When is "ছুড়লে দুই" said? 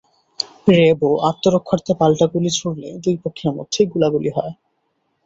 2.57-3.15